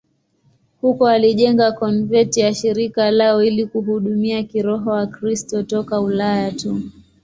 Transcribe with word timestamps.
Huko 0.81 1.03
walijenga 1.03 1.71
konventi 1.71 2.39
ya 2.39 2.53
shirika 2.53 3.11
lao 3.11 3.43
ili 3.43 3.65
kuhudumia 3.65 4.43
kiroho 4.43 4.89
Wakristo 4.89 5.63
toka 5.63 6.01
Ulaya 6.01 6.51
tu. 6.51 6.81